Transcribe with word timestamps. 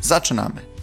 Zaczynamy! 0.00 0.78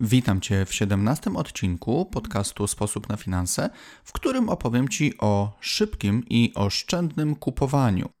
Witam 0.00 0.40
Cię 0.40 0.66
w 0.66 0.74
17 0.74 1.30
odcinku 1.34 2.06
podcastu 2.06 2.66
Sposób 2.66 3.08
na 3.08 3.16
finanse, 3.16 3.70
w 4.04 4.12
którym 4.12 4.48
opowiem 4.48 4.88
Ci 4.88 5.18
o 5.18 5.56
szybkim 5.60 6.24
i 6.30 6.52
oszczędnym 6.54 7.36
kupowaniu. 7.36 8.19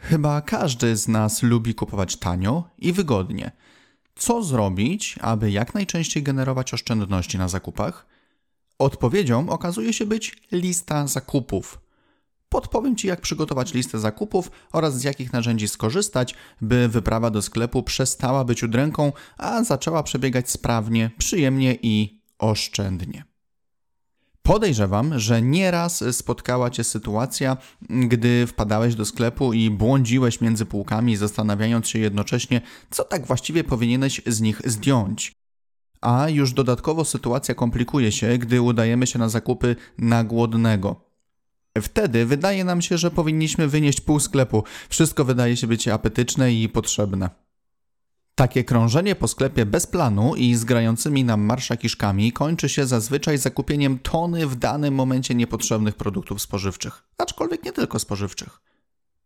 Chyba 0.00 0.40
każdy 0.40 0.96
z 0.96 1.08
nas 1.08 1.42
lubi 1.42 1.74
kupować 1.74 2.16
tanio 2.16 2.70
i 2.78 2.92
wygodnie. 2.92 3.52
Co 4.14 4.42
zrobić, 4.42 5.18
aby 5.20 5.50
jak 5.50 5.74
najczęściej 5.74 6.22
generować 6.22 6.74
oszczędności 6.74 7.38
na 7.38 7.48
zakupach? 7.48 8.06
Odpowiedzią 8.78 9.48
okazuje 9.48 9.92
się 9.92 10.06
być 10.06 10.36
lista 10.52 11.06
zakupów. 11.06 11.78
Podpowiem 12.48 12.96
Ci, 12.96 13.06
jak 13.08 13.20
przygotować 13.20 13.74
listę 13.74 13.98
zakupów 13.98 14.50
oraz 14.72 14.98
z 14.98 15.04
jakich 15.04 15.32
narzędzi 15.32 15.68
skorzystać, 15.68 16.34
by 16.60 16.88
wyprawa 16.88 17.30
do 17.30 17.42
sklepu 17.42 17.82
przestała 17.82 18.44
być 18.44 18.62
udręką, 18.62 19.12
a 19.38 19.64
zaczęła 19.64 20.02
przebiegać 20.02 20.50
sprawnie, 20.50 21.10
przyjemnie 21.18 21.76
i 21.82 22.20
oszczędnie. 22.38 23.29
Podejrzewam, 24.50 25.18
że 25.18 25.42
nieraz 25.42 26.04
spotkała 26.12 26.70
Cię 26.70 26.84
sytuacja, 26.84 27.56
gdy 27.90 28.46
wpadałeś 28.46 28.94
do 28.94 29.04
sklepu 29.04 29.52
i 29.52 29.70
błądziłeś 29.70 30.40
między 30.40 30.66
półkami, 30.66 31.16
zastanawiając 31.16 31.88
się 31.88 31.98
jednocześnie, 31.98 32.60
co 32.90 33.04
tak 33.04 33.26
właściwie 33.26 33.64
powinieneś 33.64 34.20
z 34.26 34.40
nich 34.40 34.62
zdjąć. 34.64 35.32
A 36.00 36.28
już 36.28 36.52
dodatkowo 36.52 37.04
sytuacja 37.04 37.54
komplikuje 37.54 38.12
się, 38.12 38.38
gdy 38.38 38.62
udajemy 38.62 39.06
się 39.06 39.18
na 39.18 39.28
zakupy 39.28 39.76
na 39.98 40.24
głodnego. 40.24 40.96
Wtedy 41.82 42.26
wydaje 42.26 42.64
nam 42.64 42.82
się, 42.82 42.98
że 42.98 43.10
powinniśmy 43.10 43.68
wynieść 43.68 44.00
pół 44.00 44.20
sklepu. 44.20 44.64
Wszystko 44.88 45.24
wydaje 45.24 45.56
się 45.56 45.66
być 45.66 45.88
apetyczne 45.88 46.52
i 46.52 46.68
potrzebne. 46.68 47.30
Takie 48.40 48.64
krążenie 48.64 49.14
po 49.14 49.28
sklepie 49.28 49.66
bez 49.66 49.86
planu 49.86 50.36
i 50.36 50.54
z 50.54 50.64
grającymi 50.64 51.24
nam 51.24 51.40
marsza 51.40 51.76
kiszkami 51.76 52.32
kończy 52.32 52.68
się 52.68 52.86
zazwyczaj 52.86 53.38
zakupieniem 53.38 53.98
tony 53.98 54.46
w 54.46 54.56
danym 54.56 54.94
momencie 54.94 55.34
niepotrzebnych 55.34 55.94
produktów 55.94 56.42
spożywczych, 56.42 57.02
aczkolwiek 57.18 57.64
nie 57.64 57.72
tylko 57.72 57.98
spożywczych. 57.98 58.60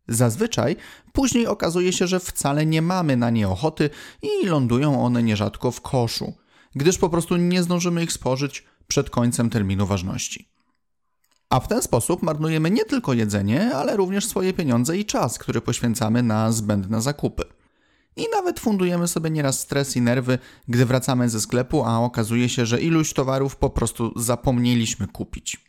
Zazwyczaj 0.08 0.76
później 1.12 1.46
okazuje 1.46 1.92
się, 1.92 2.06
że 2.06 2.20
wcale 2.20 2.66
nie 2.66 2.82
mamy 2.82 3.16
na 3.16 3.30
nie 3.30 3.48
ochoty 3.48 3.90
i 4.22 4.46
lądują 4.46 5.04
one 5.04 5.22
nierzadko 5.22 5.70
w 5.70 5.80
koszu, 5.80 6.34
gdyż 6.74 6.98
po 6.98 7.08
prostu 7.08 7.36
nie 7.36 7.62
zdążymy 7.62 8.04
ich 8.04 8.12
spożyć 8.12 8.64
przed 8.86 9.10
końcem 9.10 9.50
terminu 9.50 9.86
ważności. 9.86 10.48
A 11.50 11.60
w 11.60 11.68
ten 11.68 11.82
sposób 11.82 12.22
marnujemy 12.22 12.70
nie 12.70 12.84
tylko 12.84 13.12
jedzenie, 13.12 13.74
ale 13.74 13.96
również 13.96 14.26
swoje 14.26 14.52
pieniądze 14.52 14.98
i 14.98 15.04
czas, 15.04 15.38
który 15.38 15.60
poświęcamy 15.60 16.22
na 16.22 16.52
zbędne 16.52 17.02
zakupy. 17.02 17.53
I 18.16 18.26
nawet 18.32 18.60
fundujemy 18.60 19.08
sobie 19.08 19.30
nieraz 19.30 19.60
stres 19.60 19.96
i 19.96 20.00
nerwy, 20.00 20.38
gdy 20.68 20.86
wracamy 20.86 21.28
ze 21.28 21.40
sklepu, 21.40 21.84
a 21.84 21.98
okazuje 21.98 22.48
się, 22.48 22.66
że 22.66 22.80
iluś 22.80 23.12
towarów 23.12 23.56
po 23.56 23.70
prostu 23.70 24.12
zapomnieliśmy 24.16 25.06
kupić. 25.06 25.64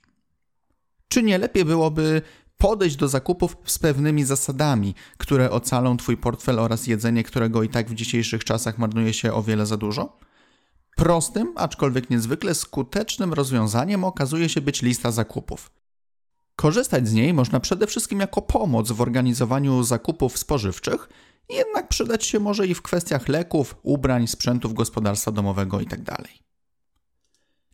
Czy 1.07 1.23
nie 1.23 1.37
lepiej 1.37 1.65
byłoby 1.65 2.21
podejść 2.57 2.95
do 2.95 3.07
zakupów 3.07 3.57
z 3.65 3.79
pewnymi 3.79 4.23
zasadami, 4.23 4.95
które 5.17 5.51
ocalą 5.51 5.97
Twój 5.97 6.17
portfel 6.17 6.59
oraz 6.59 6.87
jedzenie, 6.87 7.23
którego 7.23 7.63
i 7.63 7.69
tak 7.69 7.89
w 7.89 7.93
dzisiejszych 7.93 8.43
czasach 8.43 8.77
marnuje 8.77 9.13
się 9.13 9.33
o 9.33 9.43
wiele 9.43 9.65
za 9.65 9.77
dużo? 9.77 10.17
Prostym, 10.95 11.53
aczkolwiek 11.55 12.09
niezwykle 12.09 12.55
skutecznym 12.55 13.33
rozwiązaniem 13.33 14.03
okazuje 14.03 14.49
się 14.49 14.61
być 14.61 14.81
lista 14.81 15.11
zakupów. 15.11 15.71
Korzystać 16.55 17.07
z 17.07 17.13
niej 17.13 17.33
można 17.33 17.59
przede 17.59 17.87
wszystkim 17.87 18.19
jako 18.19 18.41
pomoc 18.41 18.91
w 18.91 19.01
organizowaniu 19.01 19.83
zakupów 19.83 20.37
spożywczych, 20.37 21.09
jednak 21.49 21.87
przydać 21.87 22.25
się 22.25 22.39
może 22.39 22.67
i 22.67 22.73
w 22.73 22.81
kwestiach 22.81 23.27
leków, 23.27 23.75
ubrań, 23.83 24.27
sprzętów 24.27 24.73
gospodarstwa 24.73 25.31
domowego 25.31 25.79
itd. 25.79 26.03
Tak 26.05 26.27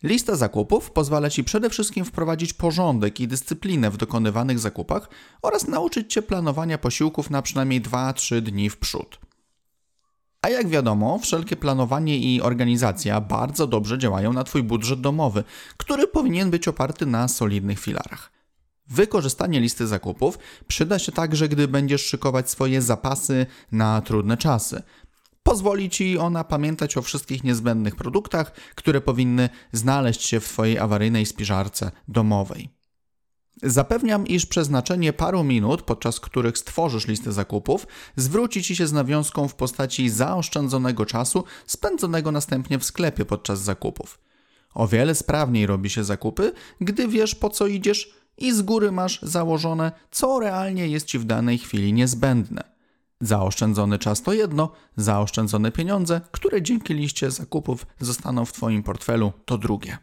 Lista 0.02 0.36
zakupów 0.36 0.90
pozwala 0.90 1.30
Ci 1.30 1.44
przede 1.44 1.70
wszystkim 1.70 2.04
wprowadzić 2.04 2.52
porządek 2.52 3.20
i 3.20 3.28
dyscyplinę 3.28 3.90
w 3.90 3.96
dokonywanych 3.96 4.58
zakupach 4.58 5.08
oraz 5.42 5.68
nauczyć 5.68 6.12
Cię 6.12 6.22
planowania 6.22 6.78
posiłków 6.78 7.30
na 7.30 7.42
przynajmniej 7.42 7.82
2-3 7.82 8.40
dni 8.40 8.70
w 8.70 8.76
przód. 8.76 9.18
A 10.42 10.48
jak 10.48 10.68
wiadomo, 10.68 11.18
wszelkie 11.18 11.56
planowanie 11.56 12.18
i 12.18 12.40
organizacja 12.40 13.20
bardzo 13.20 13.66
dobrze 13.66 13.98
działają 13.98 14.32
na 14.32 14.44
Twój 14.44 14.62
budżet 14.62 15.00
domowy, 15.00 15.44
który 15.76 16.06
powinien 16.06 16.50
być 16.50 16.68
oparty 16.68 17.06
na 17.06 17.28
solidnych 17.28 17.80
filarach. 17.80 18.32
Wykorzystanie 18.92 19.60
listy 19.60 19.86
zakupów 19.86 20.38
przyda 20.66 20.98
się 20.98 21.12
także, 21.12 21.48
gdy 21.48 21.68
będziesz 21.68 22.06
szykować 22.06 22.50
swoje 22.50 22.82
zapasy 22.82 23.46
na 23.72 24.00
trudne 24.00 24.36
czasy. 24.36 24.82
Pozwoli 25.42 25.90
Ci 25.90 26.18
ona 26.18 26.44
pamiętać 26.44 26.96
o 26.96 27.02
wszystkich 27.02 27.44
niezbędnych 27.44 27.96
produktach, 27.96 28.52
które 28.74 29.00
powinny 29.00 29.48
znaleźć 29.72 30.22
się 30.22 30.40
w 30.40 30.48
Twojej 30.48 30.78
awaryjnej 30.78 31.26
spiżarce 31.26 31.90
domowej. 32.08 32.68
Zapewniam, 33.62 34.26
iż 34.26 34.46
przeznaczenie 34.46 35.12
paru 35.12 35.44
minut, 35.44 35.82
podczas 35.82 36.20
których 36.20 36.58
stworzysz 36.58 37.06
listę 37.06 37.32
zakupów, 37.32 37.86
zwróci 38.16 38.62
Ci 38.62 38.76
się 38.76 38.86
z 38.86 38.92
nawiązką 38.92 39.48
w 39.48 39.54
postaci 39.54 40.08
zaoszczędzonego 40.10 41.06
czasu 41.06 41.44
spędzonego 41.66 42.32
następnie 42.32 42.78
w 42.78 42.84
sklepie 42.84 43.24
podczas 43.24 43.60
zakupów. 43.62 44.18
O 44.74 44.88
wiele 44.88 45.14
sprawniej 45.14 45.66
robi 45.66 45.90
się 45.90 46.04
zakupy, 46.04 46.52
gdy 46.80 47.08
wiesz 47.08 47.34
po 47.34 47.50
co 47.50 47.66
idziesz 47.66 48.21
i 48.38 48.52
z 48.52 48.62
góry 48.62 48.92
masz 48.92 49.22
założone, 49.22 49.92
co 50.10 50.40
realnie 50.40 50.88
jest 50.88 51.06
Ci 51.06 51.18
w 51.18 51.24
danej 51.24 51.58
chwili 51.58 51.92
niezbędne. 51.92 52.72
Zaoszczędzony 53.20 53.98
czas 53.98 54.22
to 54.22 54.32
jedno, 54.32 54.72
zaoszczędzone 54.96 55.72
pieniądze, 55.72 56.20
które 56.30 56.62
dzięki 56.62 56.94
liście 56.94 57.30
zakupów 57.30 57.86
zostaną 58.00 58.44
w 58.44 58.52
Twoim 58.52 58.82
portfelu, 58.82 59.32
to 59.44 59.58
drugie. 59.58 59.98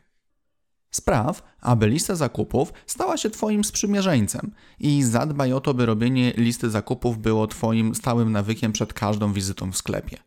Spraw, 0.91 1.43
aby 1.61 1.87
lista 1.87 2.15
zakupów 2.15 2.73
stała 2.85 3.17
się 3.17 3.29
Twoim 3.29 3.63
sprzymierzeńcem 3.63 4.51
i 4.79 5.03
zadbaj 5.03 5.53
o 5.53 5.61
to, 5.61 5.73
by 5.73 5.85
robienie 5.85 6.33
listy 6.37 6.69
zakupów 6.69 7.17
było 7.17 7.47
Twoim 7.47 7.95
stałym 7.95 8.31
nawykiem 8.31 8.71
przed 8.71 8.93
każdą 8.93 9.33
wizytą 9.33 9.71
w 9.71 9.77
sklepie. 9.77 10.17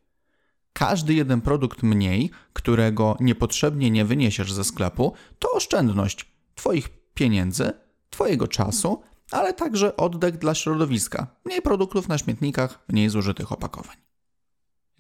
Każdy 0.73 1.15
jeden 1.15 1.41
produkt 1.41 1.83
mniej, 1.83 2.31
którego 2.53 3.17
niepotrzebnie 3.21 3.91
nie 3.91 4.05
wyniesiesz 4.05 4.53
ze 4.53 4.65
sklepu, 4.65 5.13
to 5.39 5.51
oszczędność 5.53 6.33
Twoich 6.55 6.89
pieniędzy, 7.15 7.73
Twojego 8.13 8.49
czasu, 8.49 9.03
ale 9.31 9.55
także 9.55 9.97
oddech 9.97 10.39
dla 10.39 10.55
środowiska. 10.55 11.27
Mniej 11.45 11.63
produktów 11.63 12.09
na 12.09 12.19
śmietnikach, 12.19 12.79
mniej 12.89 13.09
zużytych 13.09 13.53
opakowań. 13.53 13.97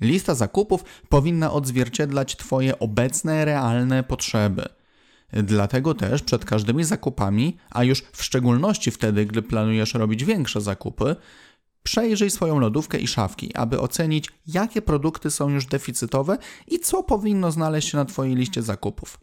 Lista 0.00 0.34
zakupów 0.34 0.84
powinna 1.08 1.52
odzwierciedlać 1.52 2.36
Twoje 2.36 2.78
obecne, 2.78 3.44
realne 3.44 4.02
potrzeby– 4.02 4.68
Dlatego 5.32 5.94
też 5.94 6.22
przed 6.22 6.44
każdymi 6.44 6.84
zakupami, 6.84 7.56
a 7.70 7.84
już 7.84 8.02
w 8.12 8.22
szczególności 8.22 8.90
wtedy, 8.90 9.26
gdy 9.26 9.42
planujesz 9.42 9.94
robić 9.94 10.24
większe 10.24 10.60
zakupy, 10.60 11.16
przejrzyj 11.82 12.30
swoją 12.30 12.58
lodówkę 12.58 12.98
i 12.98 13.06
szafki, 13.06 13.54
aby 13.54 13.80
ocenić, 13.80 14.28
jakie 14.46 14.82
produkty 14.82 15.30
są 15.30 15.48
już 15.48 15.66
deficytowe 15.66 16.38
i 16.66 16.78
co 16.78 17.02
powinno 17.02 17.52
znaleźć 17.52 17.90
się 17.90 17.98
na 17.98 18.04
Twojej 18.04 18.34
liście 18.34 18.62
zakupów. 18.62 19.18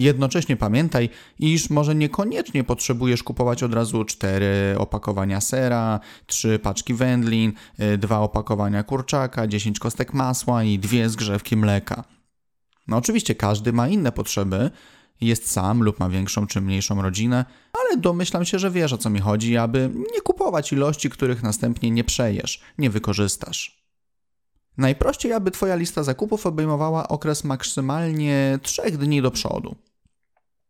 Jednocześnie 0.00 0.56
pamiętaj, 0.56 1.08
iż 1.38 1.70
może 1.70 1.94
niekoniecznie 1.94 2.64
potrzebujesz 2.64 3.22
kupować 3.22 3.62
od 3.62 3.74
razu 3.74 4.04
4 4.04 4.74
opakowania 4.78 5.40
sera, 5.40 6.00
3 6.26 6.58
paczki 6.58 6.94
wędlin, 6.94 7.52
2 7.98 8.20
opakowania 8.20 8.82
kurczaka, 8.82 9.46
10 9.46 9.78
kostek 9.78 10.14
masła 10.14 10.64
i 10.64 10.78
2 10.78 11.08
zgrzewki 11.08 11.56
mleka. 11.56 12.04
No 12.88 12.96
oczywiście 12.96 13.34
każdy 13.34 13.72
ma 13.72 13.88
inne 13.88 14.12
potrzeby, 14.12 14.70
jest 15.20 15.50
sam 15.50 15.82
lub 15.82 16.00
ma 16.00 16.08
większą 16.08 16.46
czy 16.46 16.60
mniejszą 16.60 17.02
rodzinę, 17.02 17.44
ale 17.80 18.00
domyślam 18.00 18.44
się, 18.44 18.58
że 18.58 18.70
wiesz 18.70 18.92
o 18.92 18.98
co 18.98 19.10
mi 19.10 19.20
chodzi, 19.20 19.56
aby 19.56 19.90
nie 20.14 20.20
kupować 20.20 20.72
ilości, 20.72 21.10
których 21.10 21.42
następnie 21.42 21.90
nie 21.90 22.04
przejesz, 22.04 22.60
nie 22.78 22.90
wykorzystasz. 22.90 23.80
Najprościej, 24.78 25.32
aby 25.32 25.50
Twoja 25.50 25.76
lista 25.76 26.02
zakupów 26.02 26.46
obejmowała 26.46 27.08
okres 27.08 27.44
maksymalnie 27.44 28.58
3 28.62 28.90
dni 28.90 29.22
do 29.22 29.30
przodu. 29.30 29.76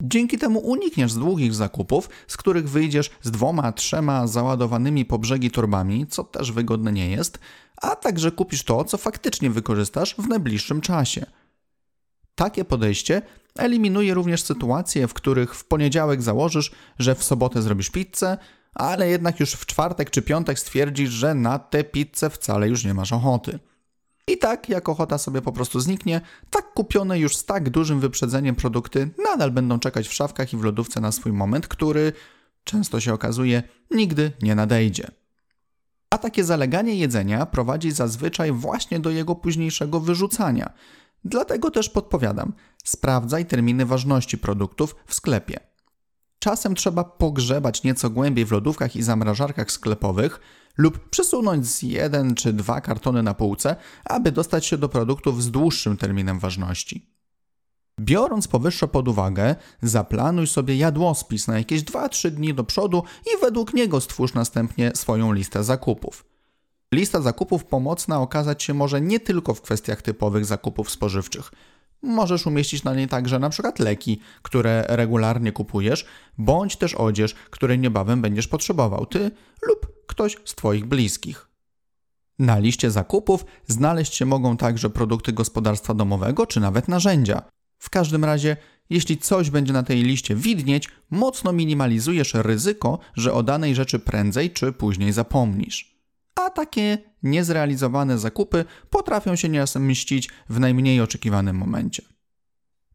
Dzięki 0.03 0.39
temu 0.39 0.59
unikniesz 0.59 1.15
długich 1.15 1.55
zakupów, 1.55 2.09
z 2.27 2.37
których 2.37 2.71
wyjdziesz 2.71 3.11
z 3.23 3.31
dwoma, 3.31 3.73
trzema 3.73 4.27
załadowanymi 4.27 5.05
po 5.05 5.19
brzegi 5.19 5.51
torbami, 5.51 6.07
co 6.07 6.25
też 6.25 6.53
wygodne 6.53 6.93
nie 6.93 7.11
jest, 7.11 7.39
a 7.77 7.97
także 7.97 8.31
kupisz 8.33 8.65
to, 8.65 8.85
co 8.85 8.99
faktycznie 8.99 9.51
wykorzystasz 9.51 10.15
w 10.15 10.29
najbliższym 10.29 10.81
czasie. 10.81 11.27
Takie 12.35 12.65
podejście 12.65 13.23
eliminuje 13.59 14.15
również 14.15 14.43
sytuacje, 14.43 15.09
w 15.09 15.15
których 15.15 15.55
w 15.55 15.65
poniedziałek 15.65 16.23
założysz, 16.23 16.71
że 16.99 17.15
w 17.15 17.25
sobotę 17.25 17.63
zrobisz 17.63 17.91
pizzę, 17.91 18.39
ale 18.75 19.09
jednak 19.09 19.41
już 19.41 19.53
w 19.53 19.67
czwartek 19.67 20.11
czy 20.11 20.23
piątek 20.23 20.59
stwierdzisz, 20.59 21.11
że 21.11 21.35
na 21.35 21.59
tę 21.59 21.85
pizzę 21.85 22.31
wcale 22.31 22.69
już 22.69 22.85
nie 22.85 22.95
masz 22.95 23.13
ochoty. 23.13 23.59
I 24.31 24.39
tak, 24.39 24.69
jak 24.69 24.89
ochota 24.89 25.19
sobie 25.19 25.43
po 25.43 25.53
prostu 25.53 25.81
zniknie, 25.81 26.21
tak 26.51 26.73
kupione 26.73 27.19
już 27.19 27.37
z 27.37 27.45
tak 27.45 27.71
dużym 27.71 28.01
wyprzedzeniem 28.01 28.55
produkty 28.55 29.11
nadal 29.25 29.51
będą 29.51 29.79
czekać 29.79 30.09
w 30.09 30.15
szafkach 30.15 30.53
i 30.53 30.57
w 30.57 30.65
lodówce 30.65 31.01
na 31.01 31.13
swój 31.13 31.33
moment, 31.33 31.69
który, 31.69 32.13
często 32.65 33.01
się 33.01 33.15
okazuje, 33.15 33.63
nigdy 33.91 34.33
nie 34.43 34.55
nadejdzie. 34.55 35.11
A 36.11 36.19
takie 36.19 36.45
zaleganie 36.45 36.95
jedzenia 36.95 37.47
prowadzi 37.47 37.91
zazwyczaj 37.91 38.53
właśnie 38.53 39.01
do 39.01 39.11
jego 39.11 39.35
późniejszego 39.35 40.01
wyrzucania. 40.01 40.73
Dlatego 41.25 41.71
też 41.71 41.89
podpowiadam: 41.89 42.53
sprawdzaj 42.85 43.47
terminy 43.47 43.87
ważności 43.87 44.39
produktów 44.39 44.97
w 45.07 45.15
sklepie. 45.15 45.61
Czasem 46.39 46.75
trzeba 46.75 47.05
pogrzebać 47.05 47.83
nieco 47.83 48.11
głębiej 48.11 48.45
w 48.45 48.53
lodówkach 48.53 48.97
i 48.97 49.03
zamrażarkach 49.03 49.73
sklepowych 49.73 50.41
lub 50.81 51.09
przesunąć 51.09 51.83
jeden 51.83 52.35
czy 52.35 52.53
dwa 52.53 52.81
kartony 52.81 53.23
na 53.23 53.35
półce, 53.35 53.77
aby 54.05 54.33
dostać 54.33 54.67
się 54.67 54.79
do 54.79 54.89
produktów 54.89 55.43
z 55.43 55.51
dłuższym 55.51 55.97
terminem 55.97 56.39
ważności. 56.39 57.07
Biorąc 58.01 58.49
powyższe 58.49 58.89
pod 58.89 59.09
uwagę, 59.09 59.57
zaplanuj 59.83 60.47
sobie 60.47 60.77
jadłospis 60.77 61.49
na 61.49 61.59
jakieś 61.59 61.83
2-3 61.83 62.31
dni 62.31 62.55
do 62.55 62.65
przodu 62.65 63.03
i 63.27 63.41
według 63.41 63.75
niego 63.75 64.01
stwórz 64.01 64.35
następnie 64.35 64.93
swoją 64.95 65.33
listę 65.33 65.65
zakupów. 65.65 66.25
Lista 66.95 67.21
zakupów 67.21 67.65
pomocna 67.65 68.21
okazać 68.21 68.63
się 68.63 68.75
może 68.75 69.01
nie 69.01 69.21
tylko 69.21 69.55
w 69.55 69.61
kwestiach 69.61 70.03
typowych 70.03 70.45
zakupów 70.45 70.91
spożywczych. 70.91 71.53
Możesz 72.03 72.47
umieścić 72.47 72.85
na 72.85 72.95
niej 72.95 73.09
także 73.09 73.37
np. 73.37 73.73
leki, 73.79 74.21
które 74.43 74.85
regularnie 74.89 75.53
kupujesz, 75.53 76.07
bądź 76.39 76.77
też 76.77 76.95
odzież, 76.95 77.35
której 77.35 77.79
niebawem 77.79 78.23
będziesz 78.23 78.49
potrzebował 78.49 79.07
ty 79.07 79.31
lub 79.63 80.00
ktoś 80.11 80.37
z 80.45 80.55
Twoich 80.55 80.87
bliskich. 80.87 81.49
Na 82.39 82.59
liście 82.59 82.91
zakupów 82.91 83.45
znaleźć 83.67 84.15
się 84.15 84.27
mogą 84.27 84.57
także 84.57 84.91
produkty 84.91 85.33
gospodarstwa 85.33 85.95
domowego 85.95 86.47
czy 86.47 86.61
nawet 86.61 86.89
narzędzia. 86.89 87.43
W 87.79 87.91
każdym 87.91 88.25
razie, 88.25 88.57
jeśli 88.91 89.19
coś 89.19 89.51
będzie 89.51 89.73
na 89.73 89.83
tej 89.83 90.03
liście 90.03 90.35
widnieć, 90.35 90.89
mocno 91.11 91.53
minimalizujesz 91.53 92.35
ryzyko, 92.35 92.99
że 93.17 93.33
o 93.33 93.43
danej 93.43 93.75
rzeczy 93.75 93.99
prędzej 93.99 94.51
czy 94.51 94.73
później 94.73 95.13
zapomnisz. 95.13 95.97
A 96.35 96.51
takie 96.51 96.99
niezrealizowane 97.23 98.19
zakupy 98.19 98.65
potrafią 98.91 99.37
się 99.37 99.49
nieraz 99.49 99.77
mścić 99.77 100.29
w 100.49 100.61
najmniej 100.61 101.01
oczekiwanym 101.01 101.57
momencie. 101.57 102.03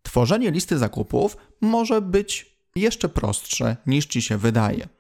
Tworzenie 0.04 0.52
listy 0.52 0.78
zakupów 0.78 1.38
może 1.62 2.02
być 2.02 2.58
jeszcze 2.76 3.10
prostsze 3.10 3.78
niż 3.86 4.06
ci 4.06 4.22
się 4.22 4.38
wydaje. 4.38 4.95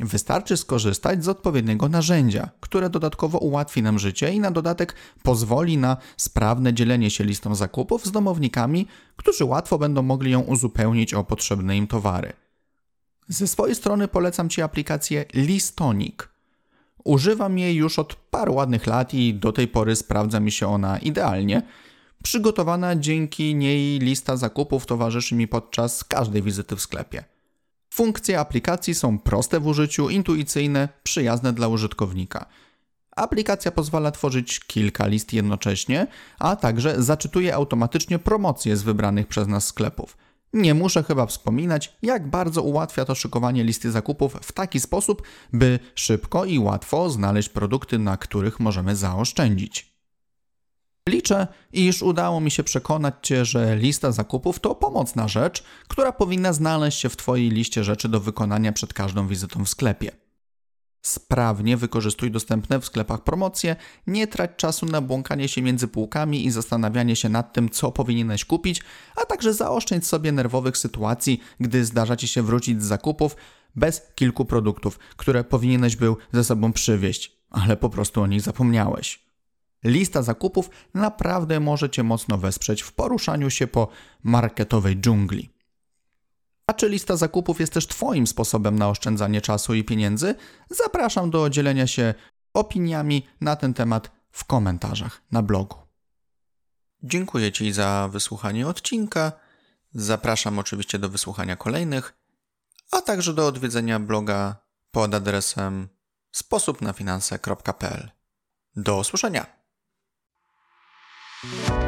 Wystarczy 0.00 0.56
skorzystać 0.56 1.24
z 1.24 1.28
odpowiedniego 1.28 1.88
narzędzia, 1.88 2.50
które 2.60 2.90
dodatkowo 2.90 3.38
ułatwi 3.38 3.82
nam 3.82 3.98
życie 3.98 4.32
i 4.32 4.40
na 4.40 4.50
dodatek 4.50 4.94
pozwoli 5.22 5.78
na 5.78 5.96
sprawne 6.16 6.74
dzielenie 6.74 7.10
się 7.10 7.24
listą 7.24 7.54
zakupów 7.54 8.06
z 8.06 8.12
domownikami, 8.12 8.88
którzy 9.16 9.44
łatwo 9.44 9.78
będą 9.78 10.02
mogli 10.02 10.30
ją 10.30 10.40
uzupełnić 10.40 11.14
o 11.14 11.24
potrzebne 11.24 11.76
im 11.76 11.86
towary. 11.86 12.32
Ze 13.28 13.46
swojej 13.46 13.74
strony 13.74 14.08
polecam 14.08 14.48
Ci 14.48 14.62
aplikację 14.62 15.24
Listonik. 15.34 16.28
Używam 17.04 17.58
jej 17.58 17.76
już 17.76 17.98
od 17.98 18.14
paru 18.14 18.54
ładnych 18.54 18.86
lat 18.86 19.14
i 19.14 19.34
do 19.34 19.52
tej 19.52 19.68
pory 19.68 19.96
sprawdza 19.96 20.40
mi 20.40 20.52
się 20.52 20.68
ona 20.68 20.98
idealnie. 20.98 21.62
Przygotowana 22.22 22.96
dzięki 22.96 23.54
niej 23.54 23.98
lista 23.98 24.36
zakupów 24.36 24.86
towarzyszy 24.86 25.34
mi 25.34 25.48
podczas 25.48 26.04
każdej 26.04 26.42
wizyty 26.42 26.76
w 26.76 26.80
sklepie. 26.80 27.33
Funkcje 27.94 28.40
aplikacji 28.40 28.94
są 28.94 29.18
proste 29.18 29.60
w 29.60 29.66
użyciu, 29.66 30.10
intuicyjne, 30.10 30.88
przyjazne 31.02 31.52
dla 31.52 31.68
użytkownika. 31.68 32.46
Aplikacja 33.16 33.70
pozwala 33.70 34.10
tworzyć 34.10 34.60
kilka 34.60 35.06
list 35.06 35.32
jednocześnie, 35.32 36.06
a 36.38 36.56
także 36.56 37.02
zaczytuje 37.02 37.54
automatycznie 37.54 38.18
promocje 38.18 38.76
z 38.76 38.82
wybranych 38.82 39.26
przez 39.26 39.48
nas 39.48 39.66
sklepów. 39.66 40.16
Nie 40.52 40.74
muszę 40.74 41.02
chyba 41.02 41.26
wspominać, 41.26 41.96
jak 42.02 42.30
bardzo 42.30 42.62
ułatwia 42.62 43.04
to 43.04 43.14
szykowanie 43.14 43.64
listy 43.64 43.90
zakupów 43.90 44.36
w 44.42 44.52
taki 44.52 44.80
sposób, 44.80 45.22
by 45.52 45.78
szybko 45.94 46.44
i 46.44 46.58
łatwo 46.58 47.10
znaleźć 47.10 47.48
produkty, 47.48 47.98
na 47.98 48.16
których 48.16 48.60
możemy 48.60 48.96
zaoszczędzić. 48.96 49.93
Liczę, 51.08 51.46
iż 51.72 52.02
udało 52.02 52.40
mi 52.40 52.50
się 52.50 52.64
przekonać 52.64 53.14
Cię, 53.22 53.44
że 53.44 53.76
lista 53.76 54.12
zakupów 54.12 54.60
to 54.60 54.74
pomocna 54.74 55.28
rzecz, 55.28 55.64
która 55.88 56.12
powinna 56.12 56.52
znaleźć 56.52 56.98
się 56.98 57.08
w 57.08 57.16
Twojej 57.16 57.50
liście 57.50 57.84
rzeczy 57.84 58.08
do 58.08 58.20
wykonania 58.20 58.72
przed 58.72 58.94
każdą 58.94 59.28
wizytą 59.28 59.64
w 59.64 59.68
sklepie. 59.68 60.10
Sprawnie 61.02 61.76
wykorzystuj 61.76 62.30
dostępne 62.30 62.80
w 62.80 62.84
sklepach 62.84 63.22
promocje, 63.24 63.76
nie 64.06 64.26
trać 64.26 64.50
czasu 64.56 64.86
na 64.86 65.00
błąkanie 65.00 65.48
się 65.48 65.62
między 65.62 65.88
półkami 65.88 66.46
i 66.46 66.50
zastanawianie 66.50 67.16
się 67.16 67.28
nad 67.28 67.52
tym, 67.52 67.70
co 67.70 67.92
powinieneś 67.92 68.44
kupić, 68.44 68.82
a 69.16 69.26
także 69.26 69.54
zaoszczędź 69.54 70.06
sobie 70.06 70.32
nerwowych 70.32 70.78
sytuacji, 70.78 71.40
gdy 71.60 71.84
zdarza 71.84 72.16
Ci 72.16 72.28
się 72.28 72.42
wrócić 72.42 72.82
z 72.82 72.86
zakupów 72.86 73.36
bez 73.76 74.02
kilku 74.14 74.44
produktów, 74.44 74.98
które 75.16 75.44
powinieneś 75.44 75.96
był 75.96 76.16
ze 76.32 76.44
sobą 76.44 76.72
przywieźć, 76.72 77.36
ale 77.50 77.76
po 77.76 77.90
prostu 77.90 78.22
o 78.22 78.26
nich 78.26 78.40
zapomniałeś. 78.40 79.23
Lista 79.84 80.22
zakupów 80.22 80.70
naprawdę 80.94 81.60
może 81.60 81.90
Cię 81.90 82.02
mocno 82.02 82.38
wesprzeć 82.38 82.82
w 82.82 82.92
poruszaniu 82.92 83.50
się 83.50 83.66
po 83.66 83.88
marketowej 84.22 84.96
dżungli. 84.96 85.54
A 86.66 86.72
czy 86.72 86.88
lista 86.88 87.16
zakupów 87.16 87.60
jest 87.60 87.72
też 87.72 87.86
Twoim 87.86 88.26
sposobem 88.26 88.78
na 88.78 88.88
oszczędzanie 88.88 89.40
czasu 89.40 89.74
i 89.74 89.84
pieniędzy? 89.84 90.34
Zapraszam 90.70 91.30
do 91.30 91.50
dzielenia 91.50 91.86
się 91.86 92.14
opiniami 92.54 93.26
na 93.40 93.56
ten 93.56 93.74
temat 93.74 94.10
w 94.30 94.44
komentarzach 94.44 95.22
na 95.32 95.42
blogu. 95.42 95.76
Dziękuję 97.02 97.52
Ci 97.52 97.72
za 97.72 98.08
wysłuchanie 98.12 98.66
odcinka. 98.66 99.32
Zapraszam 99.94 100.58
oczywiście 100.58 100.98
do 100.98 101.08
wysłuchania 101.08 101.56
kolejnych, 101.56 102.14
a 102.90 103.02
także 103.02 103.34
do 103.34 103.46
odwiedzenia 103.46 104.00
bloga 104.00 104.56
pod 104.90 105.14
adresem 105.14 105.88
sposobnafinanse.pl. 106.32 108.10
Do 108.76 108.98
usłyszenia! 108.98 109.53
Thank 111.50 111.68
you. 111.68 111.83